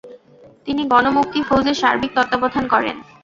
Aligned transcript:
তিনি 0.67 0.81
গণ 0.91 1.05
মুক্তি 1.17 1.39
ফৌজের 1.49 1.79
সার্বিক 1.81 2.11
তত্ত্বাবধান 2.15 2.65
করেন। 2.73 2.95